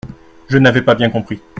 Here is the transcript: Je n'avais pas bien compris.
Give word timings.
Je 0.47 0.57
n'avais 0.57 0.81
pas 0.81 0.95
bien 0.95 1.11
compris. 1.11 1.39